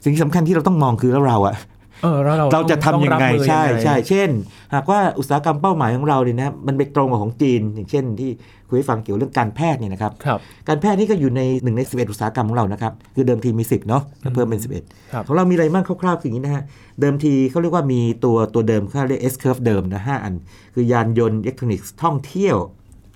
[0.03, 1.55] สิ่งที่สำคัญที่เราต้องมองคือแล้วเราอะ
[2.03, 4.29] เออแล้วเราเราจะทำยังไงต้องรับมือใช่ยังไงใช่เช่น
[4.73, 8.29] หากว่าอุตสาหกรรมเป้าหมายของเราเนี่ยนะมันไปตรงกับของจีน อย่างเช่น ที่
[8.69, 16.63] คุยให้ฟังเกี่ยวเรื่องการแพทย์เนี่ยนะครับครับการแพทย์นี่ก็อยู่ในหนึ่งใน 11 อุตสาหกรรมของเรานะครับคือเดิมทีมี 10เนาะแล้วเพิ่มเป็น 11ครับของเรามีอะไรบ้างคร่าวๆคืออย่างนี้นะฮะ
[16.99, 20.33] เดิมทีเขาเรียกว่ามีตัวตัวเดิมเขาเรียก S curve เดิมนะห้าอัน
[20.73, 22.57] คือยานยนต์อิเล็กทรอนิกส์ท่องเที่ยว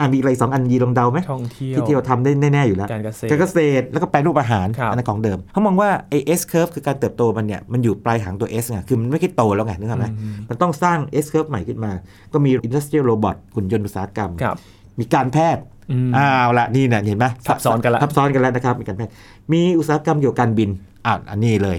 [0.01, 11.91] อะมีอะไรสองอันยีลองเดาไหมท่องเที่ยวที่ที่เราทำได้แน่ ๆ อยู่แล้ว การเกษตรการเกษตรแล้วก็แปรรูปอาหารครับอันนั้นของเดิมเขามองว่าไอ้ S curve คือการเติบโตมันเนี่ยมันอยู่ปลายหางตัว S ไงคือมันไม่ใช่โตแล้วไงนึกออกไหมอืมมันต้องสร้าง S curve ใหม่ขึ้นมา
[12.33, 14.55] ก็มี industrial robot หุ่นยนต์อุตสาหกรรมครับ
[14.99, 19.11] มีการแพทย์อืมอ้าวละนี่เนี่ยเห็นไหมซับซ้อนกันละซับซ้อนกันแล้วนะครับมีการแพทย์
[19.53, 20.69] มีอุตสาหกรรมเกี่ยวกับการบิน
[21.05, 21.77] อะอันนี้เลย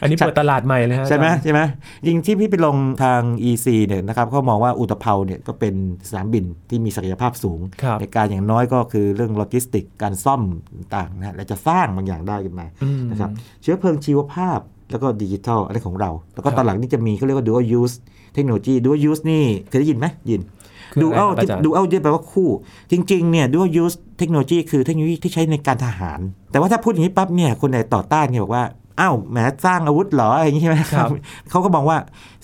[0.00, 1.60] อันนี้เปิดตลาดใหม่เลยฮะใช่ไหมอาจารย์ใช่ไหม
[2.06, 5.74] ยิงที่พี่ไปลงทาง EC เนี่ยนะครับเขามองว่าอุตภเปาเนี่ยก็เป็น
[6.08, 10.42] สนามบินที่มีศักยภาพสูงครับในการอย่างน้อยก็คือเรื่องโลจิสติกการซ่อม
[10.74, 13.30] ต่างๆนะและจะสร้างบางอย่างได้ขึ้นมาอืมนะครับ
[13.62, 17.94] เชื้อเพลิงชีวภาพแล้วก็ดิจิทัลอะไรของเรา แล้วก็ครับตอนหลังนี่จะมีเขาเรียกว่า dual use
[18.34, 20.57] เทคโนโลยี dual use นี่เคยได้ยินไหมยินคือ
[21.02, 22.48] dual อะไรครับอาจารย์ dual แปลว่าคู่
[22.90, 28.64] จริงๆเนี่ยดูว่า use เทคโนโลยีคือเทคโนโลยีที่ใช้ในการทหาร แต่ว่าถ้าพูดอย่างนี้ปั๊บเนี่ยคนไหนต่อต้านเนี่ยบอกว่า
[29.00, 31.10] อ้าวแหมสร้างอาวุธเหรออะไรอย่างนี้ใช่ไหมครับ
[31.50, 31.98] เขาก็มองว่า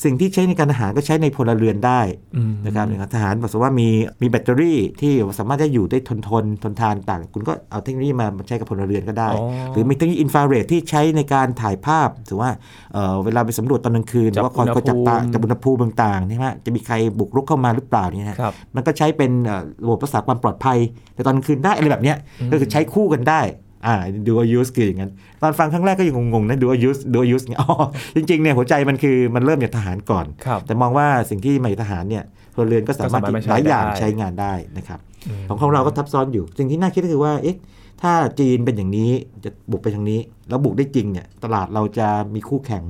[0.04, 2.00] สิ่งที่ใช้ในการทหารก็ใช้ในพลเรือนได้
[2.36, 3.88] อืมนะครับอย่างทหารบอกว่ามี
[4.22, 12.50] มีแบตเตอรี่ที่สามารถจะอยู่ได้ทนทนทนทานต่าง คุณก็เอาเทคโนโลยีมาใช้กับพลเรือนก็ได้อ๋อหรือมีเทคโนโลยีอินฟราเรดที่ใช้ในการถ่ายภาพถือว่า
[12.92, 20.78] เอ่อเวลาไปสำรวจตอนกลางคืนหจัรืบอว่าคอยคอยจับตาอุณหภูมิจับอุณหภูมิต่างๆนี่ฮะจะมีใครบุกรุกเข้ามาหรือเปล่าเนี่ยฮะครับมันก็ใช้เป็นเอ่อระบบรักษาความปลอดภัย
[21.14, 23.40] ในตอนกลางคืนได้อะไรแบบเนี้ยอืมก็คือใช้คู่กันได้
[23.86, 23.94] อ่า
[24.26, 25.10] dual use คืออย่างนั้น
[25.42, 27.74] ตอนฟังครั้งแรกก็ยังงงๆนะ dual use dual use เนี่ยอ๋อ
[28.16, 37.56] จริงๆเนี่ยหัวใจมันคือมันเริ่มจากทหารก่อนครับแต่มองว่าสิ่งที่มาจากทหารเนี่ยพลเรือนก็สามารถก็สามารถที่หลายอย่างใช้ได้ใช้งานได้นะครับอืมของของเราก็ทับซ้อนอยู่ สิ่งที่น่าคิดก็คือว่าเอ๊ะ
[38.02, 39.10] ถ้าจีนเป็นอย่างนี้
[39.44, 42.82] จะบุกไปทางนี้ แล้วบุกได้จริงเนี่ยตลาดเราจะมีคู่แข่ง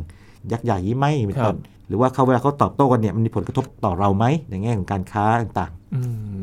[0.53, 1.57] ยักษ์ใหญ่ไหมเป็นต้น
[1.89, 6.01] หรือว่าเขาเวลาเขาตอบโต้กันเนี่ยมันมีผลกระทบต่อเราไหมในแง่ของการค้าต่างๆอื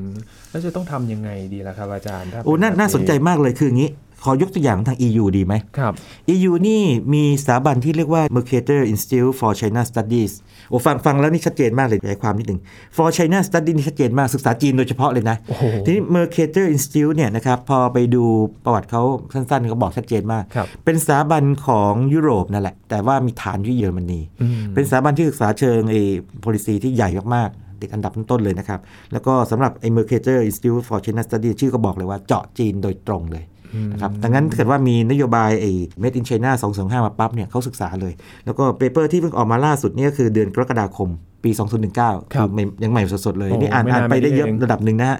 [0.10, 0.12] ม
[0.50, 3.90] แล้วจะต้องทำยังไงดีล่ะครับอาจารย์ถ้โอ้น่าเป็แบบน่าสนใจมากเลยคืออย่างนี้
[4.24, 5.94] ขอยกตัวอย่างทาง EU ดีไหมครับ
[6.34, 6.82] EU นี่
[7.14, 10.32] มีสถาบันที่เรียกว่า Mercator Institute for China Studies
[10.70, 12.60] โอ้ฟังฟังแล้วนี่ชัดเจนมากเลยขยายความนิดหนึ่ง
[12.96, 18.24] for China Studies นี่ชัดเจนมากศึกษาจีนโดยเฉพาะเลยนะโอ้โหทีนี้ Mercator Institute เนี่ยนะครับพอไปดู
[18.66, 19.02] ประวัติเขา
[19.34, 26.02] สั้นๆก็บอกชัดเจนมากครับเป็นสถาบันของยุโรปนั่นแหละ แต่ว่ามีฐานที่เยอรมนีอืมเป็นสถาบันที่ศึกษาเชิงไอ้
[26.44, 28.80] policy ที่ใหญ่มากๆติดอันดับต้นๆเลยนะครับ
[29.14, 33.44] แล้วก็สำหรับไอ้ Mercator Institute for China Studies ชื่อก็บอกเลยว่าเจาะจีนโดยตรงเลย
[33.92, 38.14] นะครับดังนั้นถ้าเกิดว่ามีนโยบายไอ้ Made in China 2025 มาปั๊บเนี่ยเขาศึกษาเลย
[38.46, 41.10] แล้วก็ paper ที่เพิ่งออกมาล่าสุดเนี่ยก็คือเดือนกรกฎาคม
[41.44, 41.52] ปี
[41.92, 45.20] 2019ครับอใหม่ยังใหม่สดๆเลยโอ้นี่อ่านไม่อ่านนานไปได้มานี้เยอะเองระดับหนึ่งนะฮะ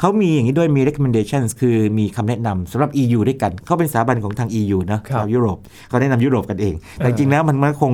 [0.00, 7.92] เขามีอย่างนี้ด้วยมี recommendations คือมีคำแนะนำสำหรับ EU ด้วยกัน เขาเป็นสถาบันของทาง EU นะครับชาวยุโรปเขาแนะนำยุโรปกันเอง แต่จริงๆแล้วมันมันคง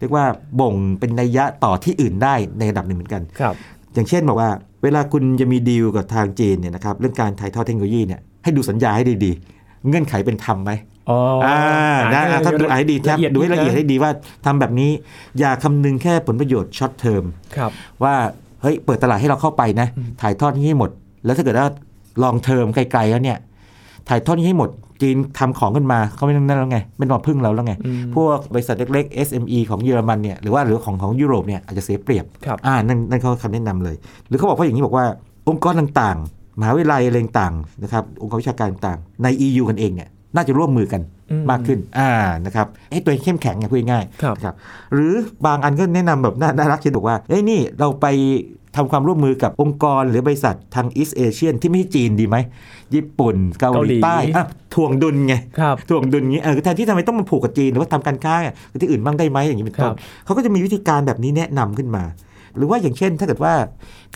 [0.00, 0.24] เรียกว่า
[0.60, 3.54] บ่งเป็นนัยยะต่อที่อื่นได้ในระดับหนึ่งเหมือนกันครับ
[3.94, 4.50] อย่างเช่นบอกว่า
[4.82, 10.72] เวลาคุณจะมีดีลกับทางจีนเนี่ยนะครับเรื่องการถ่ายทอดเทคโนโลยีเนี่ย ให้ดูสัญญาให้ดีๆ เงื่อนไขเป็นธรรมไหม
[11.10, 14.10] อ๋ออ่อ่านะอะถ้าดูให้ดีครับดูให้ละเอียดให้ดีว่า
[14.44, 14.90] ทำแบบนี้
[15.38, 17.24] อย่าคำนึงแค่ผลประโยชน์ช็อตเทอม
[17.56, 17.70] ครับ
[18.02, 18.14] ว่า
[18.62, 19.88] เฮ้ยเปิดตลาดให้เราเข้าไปนะ
[20.20, 20.90] ถ่ายทอดนี้ให้หมด
[21.24, 21.68] แล้วถ้าเกิดว่า
[22.22, 23.38] ลองเทอมไกลๆแล้วเนี่ย
[24.08, 24.70] ถ่ายทอดนี้ให้หมด
[25.02, 33.96] จีนทำของขึ้นมาเขาไม่นั่นแล้วไงไม่ต้องพึ่งเราแล้วไงอืมพวกบริษัทเล็กๆ SME ของเยอรมันเนี่ยหรือว่าหรือของของยุโรปเนี่ยอาจจะเสียเปรียบครับอ่านั่นนั่นเขาคำแนะนำเลย
[34.28, 35.06] หรือเขาบอกว่าอย่างนี้บอกว่า
[35.48, 42.10] องค์กรต่างๆ มหาวิทยาลัยอะไรต่างๆนะครับองค์กรวิชาการต่างๆใน EU กันเองเนี่ยน่าจะร่วมมือกันอืมมากขึ้นอ่า
[42.46, 44.54] นะครับให้ตัวเองเข้มแข็งไงพูดง่ายครับครับ
[44.92, 45.14] หรือ
[45.46, 48.06] บางอันก็แนะนำแบบน่าน่ารักเช่นบอกว่าเอ้ยนี่เราไป
[48.76, 52.36] ทำความร่วมมือกับองค์กรหรือบริษัททางอีสเอเชียนที่ไม่ใช่จีนดีไหม
[52.94, 58.34] ญี่ปุ่นเกาหเกาหลีลีใต้อะทวงดุลไงครับทวงดุลอย่างนี้เออแทนที่ทำไมต้องมาผูกกับจีนหรือว่าทำการค้า
[58.70, 62.04] กับที่อื่นบ้างได้ไหมอย่างนี้เป็นต้ครันบเขาก็จะมีวิธีการแบบนี้แนะนำขึ้นมา
[62.56, 63.54] หรือว่าอย่างเช่น ถ้าเกิดว่า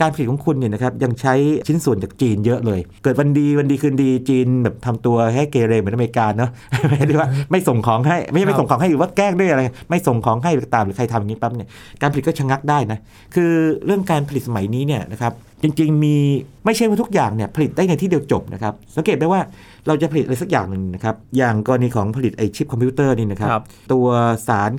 [0.01, 1.33] การผลิตของคุณเนี่ยนะครับยังใช้
[1.67, 6.51] ชิ้นส่วนจากจีนเยอะเลย เกิดวันดีวันดีคืนดีจีนแบบทำตัวให้เกเรเหมือนอเมริกาเนาะ
[6.89, 11.67] ไม่ได้ว่าไม่ส่งของให้ไม่ใช่ไม่ส่งของให้หรือว่าแกล้งด้วยอะไร ไม่ส่งของให้หรือตามหรือใครทำอย่างนี้ปั๊บเนี่ย
[12.01, 12.99] การผลิตก็ชะงักได้นะ
[13.35, 13.51] คือ
[13.85, 16.15] เรื่องการผลิตสมัยนี้เนี่ยนะครับจริงๆ มี
[16.65, 19.41] ไม่ใช่ว่าทุกอย่างเนี่ยผลิตได้ในที่เดียวจบนะครับสังเกตได้ว่า
[19.87, 24.07] เราจะผลิตอะไรสักอย่างหนึ่งนะครับอย่างกรณีของผลิตไอชิปคอมพิวเตอร์นี่นะครับครับตัว
[24.47, 24.71] สาร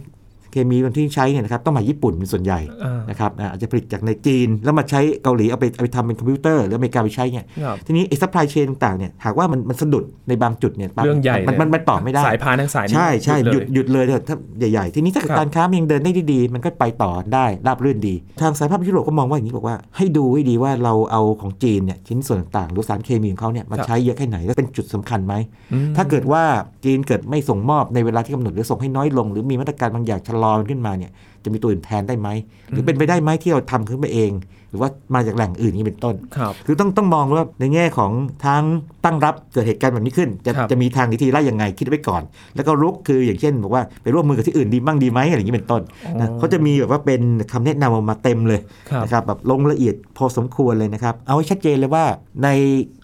[0.52, 25.34] เคมีที่ใช้เนี่ยนะครับต้องมาญี่ปุ่นเป็นส่วนใหญ่อ่านะครับอ่าอาจจะผลิตจากในจีน แล้วมาใช้เกาหลีเอาไปเอาไปทำเป็นคอมพิวเตอร์หรืออเมริกาไปใช้เนี่ยครับทีนี้ไอ้ supply chain ต่างๆเนี่ยหากว่ามันมันสะดุดในบางจุดเนี่ยปั๊บเรื่องใหญ่มันมันมันต่อไม่ได้สายพานทั้งสายนี่ใช่ใช่หเลยหยุดหยุดเลยเถอะถ้าใหญ่ๆ ทีนี้ถ้าเกิดครับการค้ามันยังเดินได้ดีๆมันก็ไปต่อได้ราบรื่นดี ทางสายภาพยุโรปก็มองว่าอย่างนี้บอกว่า ให้ดูให้ดีว่าเราเอาของจีนเนี่ยชิ้นส่วนต่างๆหรือสารเคมีของเขาเนี่ยมาครับใช้เยอะแค่ไหนแล้วเป็นจุดสำคัญไหม
[25.72, 26.42] อืมถ้าเกิดว่า
[26.84, 31.10] จีนเกิดไม่ส่งมอบในเวลาที่กำหนดหรือส่งให้น้อยลง หรือมีมาตรการบางอย่างชะลอมันขึ้นมาเนี่ย
[31.44, 32.28] จะมีตัวอื่นแทนได้ไหม
[32.70, 34.32] หรือเป็นไปได้ไหมที่เราทำขึ้นมาเอง
[34.70, 38.12] หรือว่ามาจากแหล่งอื่นนี้เป็นต้นครับคือต้องต้องมองว่าในแง่ของ
[38.46, 38.64] ทั้ง
[39.04, 42.22] ตั้งรับเกิดเหตุการณ์แบบนี้ขึ้น จะครับจะมีทางวิธีไล่ยังไงคิดไว้ก่อน
[42.56, 45.82] แล้วก็รุกคืออย่างเช่นบอกว่าไปร่วมมือกับที่อื่นดีบ้างดีไหมอะไรอย่างนี้เป็นต้น
[46.20, 47.20] นะเขาจะมีแบบว่าเป็น
[47.52, 52.04] คำแนะนำออกมาเต็มเลยครับนะครับแบบลงละเอียดพอสมควรเลยนะครับ เอาให้ชัดเจนเลยว่า
[52.42, 52.48] ใน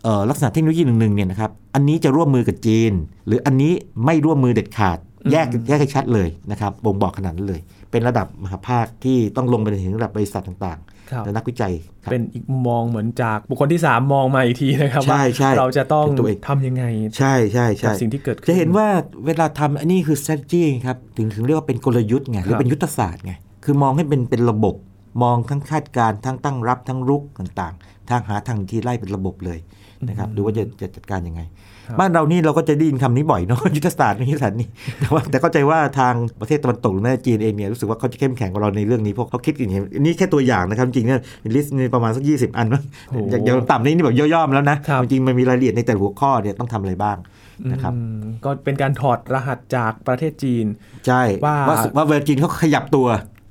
[0.02, 2.92] เอ่อลักษณะเทคโนโลยีหนึ่งๆเนี่ยนะครับอันนี้จะร่วมมือกับจีน
[3.26, 3.72] หรืออันนี้
[4.04, 4.98] ไม่ร่วมมือเด็ดขาด
[5.32, 7.60] แยกแยกให้ชัดเลยนะครับบ่งบอกขนาดนั้นเลย
[7.90, 10.80] เป็นระดับมหาภาคที่ต้องลงไปถึงระดับบริษัทต่าง
[11.12, 11.72] ครับๆและนักวิจัย
[12.04, 16.84] ครับเป็นอีกมุมมองเหมือนจากบุคคลที่ 3 มองมาอีกทีนะครับใช่ว่าใช่เราจะต้องเป็นตัวเองทำยังไง
[17.18, 18.86] ใช่ใช่กัใช่บสิ่งที่เกิดขึ้นจะเห็นว่า
[19.26, 23.32] เวลาทำอันนี้คือ strategy ครับถึงถึงเรียกว่าเป็นกลยุทธ์ไงหรือครับเป็นยุทธศาสตร์ไง
[23.64, 24.74] คือมองให้เป็นเป็นระบบ
[25.22, 29.58] มองทั้งคาดการณ์ทั้งตั้งรับทั้งรุกต่างๆ ทางหาทางที่ไล่เป็นระบบเลย
[30.08, 31.40] นะครับดูว่าจะจะจัดการยังไง
[32.00, 34.68] บ้านเรานี่เราก็จะได้ยินคำนี้บ่อยเนาะยุทธศาสตร์ยุทธศาสตร์นี่
[35.00, 41.20] แต่ว่าแต่เข้าใจว่าทางประเทศตะวันตกหรือแม้แต่จีนเองเนี่ยรู้สึกว่าเขาจะเข้มแข็งกว่าเราในเรื่องนี้เพราะเขาคิดอย่างนี้นี่แค่ตัวอย่างนะครับจริงๆเนี่ย
[41.54, 47.16] ลิสต์นี่ประมาณสัก20อันมั้งโอ้โหอย่างอย่างต่ำนี่นี่แบบย่อๆมาแล้วนะครับจริงๆมันมีรายละเอียดในแต่ละหัวข้อเนี่ยต้องทำอะไรบ้าง
[47.72, 50.66] นะครับอืมก็เป็นการถอดรหัสจากประเทศจีน
[51.06, 53.06] ใช่ว่าว่าว่าเวลาจีนเขาขยับตัว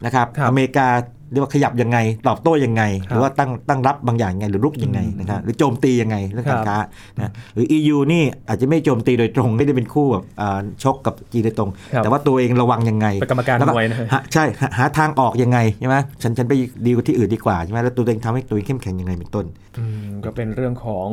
[0.05, 0.87] นะครับครับอเมริกา
[1.31, 6.77] เรียกว่าขยับยังไง ตอบโต้ยังไงครับหรือว่าตั้งตั้งรับบางอย่างยังไง หรือรุกยังไงนะครับหรือโจมตียังไงเรื่องการค้า
[7.17, 16.53] นะหรือ EU นี่อาจจะไม่โจมตีโดยตรงไม่ได้เป็นคู่แบบอ่าชกกับจีนโดยตรงครับแต่ว่าตัวเองระวังยังไงเป็นกรรมการแล้วมวยนะหาใช่หาหาทางออกยังไงใช่ไหมฉันฉันไป
[16.85, 19.45] ดีกว่าที่อื่นดีกว่าใช่ไหมแล้วตัวเองทำให้ตัวเองเข้มแข็งยังไงเป็นต้น
[19.77, 21.07] อืมก็เป็นเรื่องของ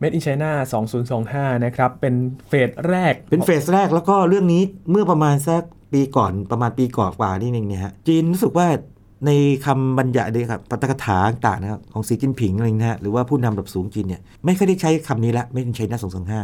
[0.00, 0.50] Made in China
[1.08, 2.14] 2025 นะครับเป็น
[2.48, 8.66] phase แรก เป็น phase แรกแล้วก็เรื่องนี้เมื่อประมาณสักปีก่อนประมาณปีก่อนกว่านี่เองเนี่ยฮะจีนรู้สึกว่า
[9.26, 9.30] ใน
[9.66, 16.40] คำบรรยายเลยครับปาฐกถาต่างๆนะครับของสีจิ้นผิงอะไรนะฮะหรือว่าผู้นำระดับสูงจีนเนี่ยไม่ค่อยได้ใช้คำนี้ละไม่ได้ใช้หน้าสองสองห้า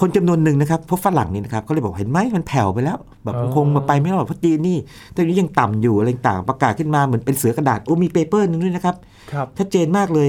[0.00, 4.78] คนจำนวนหนึ่งนะครับเพราะฝรั่งนี่นะครับเขาเลยบอกเห็นไหมมันแผ่วไปแล้ว แบบอ๋อคงมาไปไม่รอดเพราะจีนนี่
[5.14, 8.96] ตอนนี้ยังต่ำอยู่อะไรต่างประกาศขึ้นมาเหมือนเป็นเสือกระดาษโอ้มี paper หนึ่งด้วยนะครับ
[9.32, 10.28] ครับชัดเจนมากเลย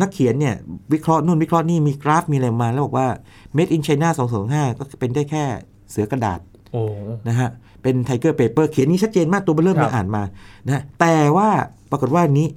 [0.00, 0.54] นักเขียนเนี่ย
[0.92, 3.08] วิเคราะห์นู่นวิเคราะห์นี่มีกราฟมีอะไรมาแล้วบอกว่า
[3.56, 4.08] Made in China
[4.44, 5.44] 225 ก็เป็นได้แค่
[5.90, 6.40] เสือกระดาษ
[6.72, 6.82] โอ้
[7.28, 7.50] นะฮะ
[7.82, 10.22] เป็น Tiger Paper เขียนนี้ชัดเจนมากตัวเบอร์เริ่มครับมาอ่านมา
[10.66, 11.48] นะฮะแต่ว่า
[11.90, 12.48] ปรากฏว่านี้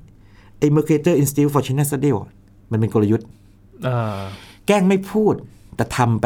[0.60, 2.16] ไอ้ Mercator Institute for China Studies
[2.72, 3.28] มันเป็นกลยุทธ์
[3.88, 4.22] อ่า
[4.68, 5.34] แกล้งไม่พูด
[5.76, 6.26] แต่ทำไป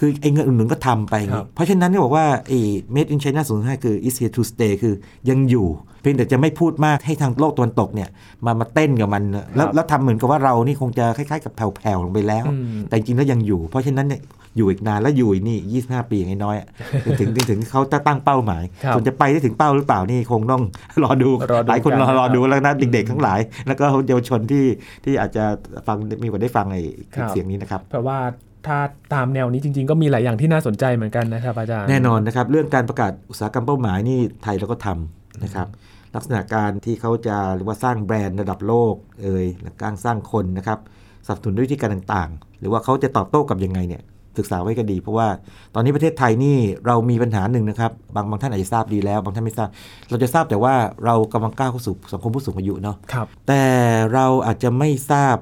[0.00, 2.58] คือไอ้เงินอุดหนุนก็ทำไปอย่างครังี้บเพราะฉะนั้นเนี่ยบอกว่าไอ้
[2.94, 4.94] made in China 0.5คือ is here to stay คือ
[5.30, 5.66] ยังอยู่
[6.00, 8.08] เพียงแต่จะไม่พูดมากให้ทางโลกตะวันตกเนี่ย
[8.44, 14.20] มามาเต้นกับมันนะแล้วแล้วทำเหมือนกับว่าเรานี่คงจะคล้ายๆกับแผ่วๆลงไปแล้วอืมแต่จริงๆแล้วยังอยู่ เพราะฉะนั้นเนี่ย
[14.56, 16.68] อยู่อีกนานแล้วอยู่อีกนี่ 25 ปีอย่างน้อยๆอะ
[17.04, 20.62] ถึงถึงถึงเขาจะตั้งเป้าหมายครับส่วนจะไปได้ถึงเป้าหรือเปล่านี่คงต้อง
[21.02, 24.64] รอดูรอดูหลายคนกันรอนะครับรอดูแล้วนะเด็กๆทั้งหลาย แล้วก็เยาวชนที่
[25.04, 25.44] ที่อาจจะ
[25.86, 26.82] ฟังมีโอกาสได้ฟังไอ้
[27.12, 28.18] คลิปเสียงนี้นะครับเพราะว่า
[28.66, 28.78] ถ้า
[29.14, 35.68] ตามแนวนี้จริง ๆ ก็มีหลายอย่างที่น่าสนใจเหมือนกันนะครับอาจารย์แน่นอนนะครับ เรื่องการประกาศอุตสาหกรรมเป้าหมายนี่ไทยเราก็ทำนะครับ
[36.14, 40.78] ลักษณะการที่เขาจะหรือว่าสร้างแบรนด์ระดับโลกเอ่ยและการสร้างคนนะครับ
[41.26, 44.02] สนับสนุนด้วยวิธีการต่างๆ หรือว่าเขาจะตอบโต้กับยังไงเนี่ย
[44.38, 45.28] ศึกษาไว้ก็ดี เพราะว่า
[45.74, 49.68] ตอนนี้ประเทศไทยนี่เรามีปัญหาหนึ่งนะครับ บางบางท่านอาจจะทราบดีแล้ว บางท่านไม่ทราบ
[50.10, 53.64] เราจะทราบแต่ว่าเรากำลังก้าวเข้าสู่สังคมผู้สูงอายุเนาะครับแต่
[54.12, 55.36] เราอาจจะไม่ทราบ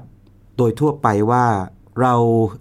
[0.57, 1.45] โดยทั่วไปว่า
[2.01, 2.13] เรา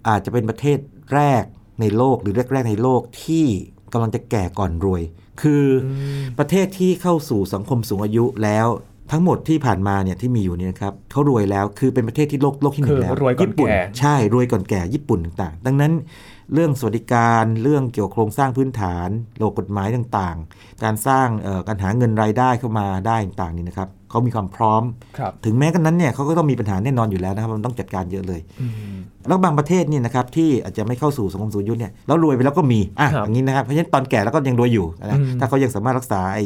[0.09, 0.79] อาจจะเป็นประเทศ
[1.14, 1.44] แรก
[1.81, 3.46] ในโลกหรือแรกๆในโลกที่
[3.92, 5.03] กำลังจะแก่ก่อนรวย
[5.42, 5.88] คืออ
[6.38, 8.68] ประเทศที่เข้าสู่สังคมสูงอายุแล้ว
[9.12, 15.92] ทั้งหมดที่ผ่านมาเนี่ยที่มีอยู่เนี่ยนะครับเขารวยแล้วคือเป็นประเทศที่โลกโลกที่หนึ่งแล้วคือรวยก่อนญี่ปุ่นแก่ใช่รวยก่อนแก่ญี่ปุ่นต่างๆดังนั้น
[16.55, 24.82] เรื่องสวัสดิการเรื่องเกี่ยวกับโครงสร้างพื้นฐานโลกกฎหมายต่างๆ การสร้างเอ่อการหาเงินรายได้เข้ามาได้ต่างๆนี่นะครับ เขามีความพร้อม
[25.18, 28.96] ครับถึงแม้กันนั้นเนี่ยเขาก็ต้องมีปัญหาแน่นอนอยู่แล้วนะครับ มันต้องจัดการเยอะเลยอืม
[29.28, 36.44] แล้วบางประเทศเนี่ยนะครับที่อาจจะไม่เข้าสู่สังคมสูงอายุเนี่ยแล้วรวยไปแล้วก็มีอะครับอย่างนี้นะครับ เพราะฉะนั้นตอนแก่แล้วก็ยังรวยอยู่นะอืมถ้าเขายังสามารถรักษาไอ้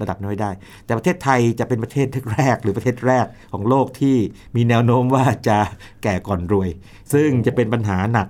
[0.00, 0.50] ระดับนั้นไว้ได้
[0.84, 4.16] แต่ประเทศไทยจะเป็นประเทศแรก หรือประเทศแรกของโลกที่
[4.56, 5.58] มีแนวโน้มว่าจะ
[6.02, 6.68] แก่ก่อนรวย
[7.12, 8.28] ซึ่งจะเป็นปัญหาหนัก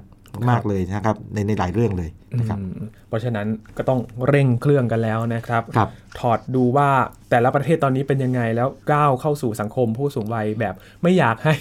[0.50, 6.88] มากๆเลยนะครับในในหลายเรื่องเลยนะครับอืมเพราะฉะนั้นก็ต้องเร่งเครื่องกันแล้วนะครับครับถอดดูว่า
[7.30, 11.54] แต่ละประเทศตอนนี้เป็นยังไงแล้วก้าวเข้าสู่สังคมผู้สูงวัยแบบไม่อยากให้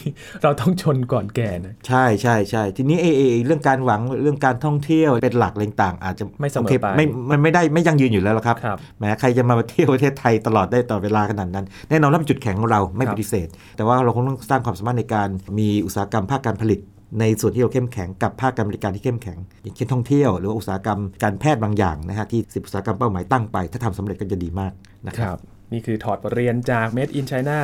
[0.43, 15.29] เราต้องชนก่อนแก่นะใช่ใช่ใช่ทีนี้เอเอเรื่องการหวังเรื่องการท่องเที่ยวเป็นหลักอะไรต่างๆอาจจะไม่เสมอโคไปไม่มันไม่ได้ไม่ยั่งยืนอยู่แล้วหรอกครับครับแหมใครจะมาเที่ยวประเทศไทยตลอดได้ตลอดเวลาขนาดนั้น แน่นอนว่าเป็นจุดแข็งของเราไม่ครัปบฏิเสธ แต่ว่าเราคงต้องสร้างความสามารถในการ
[15.59, 16.79] มีอุตสาหกรรมภาคการผลิต
[17.19, 24.71] ในส่วนที่เราเข้มแข็งกับภาคการบริการที่เข้มแข็ง อย่างเช่นท่องเที่ยวหรือว่าอุตสาหกรรมการแพทย์บางอย่างนะฮะที่สิบอุตสาหกรรมเป้าหมายตั้งไป ถ้าทำสำเร็จก็จะดีมาก
[25.07, 25.39] นะคครับรับ
[25.73, 27.57] นี่คือถอดบทเรียนจาก Made in China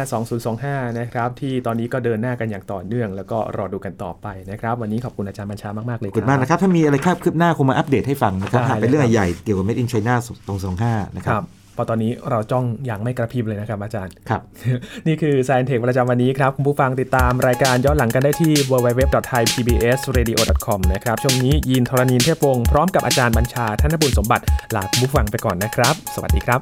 [0.46, 10.14] 2025 นะครับ ที่ตอนนี้ก็เดินหน้ากันอย่างต่อเนื่อง แล้วก็รอดูกันต่อไปนะครับ วันนี้ขอบคุณอาจารย์บัญชามาก ๆ เลยขอบคุณมากนะครับ ถ้ามีอะไรคืบหน้าคงมาอัปเดตให้ฟังนะครับได้หากเป็นเลยเรื่องครับใหญ่เกี่ยวกับ Made in China
[10.66, 14.42] 2025 นะคครัรับบเพอตอนนี้เราจ้องอย่างไม่กระพริบเลยนะครับอาจารย์ ครับ
[15.08, 26.60] นี่คือ Science Tech ประจำวันนี้ครับ คุณผู้ฟังติดตามรายการย้อนหลังกันได้ที่ www.thaipbsradio.com นะครับ ช่วงนี้ยินทรณีนเทพวงศ์พร้อมกับอาจารย์บัญชาธนบุญสมบัติลาคุณผู้ฟังไปก่อนนะครับ สวัสดีครับ